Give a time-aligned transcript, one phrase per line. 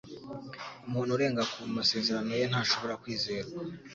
[0.87, 3.51] Umuntu urenga ku masezerano ye ntashobora kwizerwa.